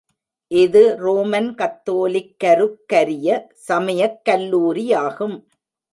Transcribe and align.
இது 0.51 0.81
ரோமன் 0.97 1.49
கத்தோலிக்கருக்கரிய 1.55 3.27
சமயக் 3.67 4.19
கல்லூரியாகும். 4.29 5.37